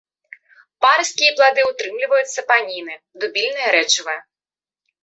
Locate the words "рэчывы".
3.79-4.15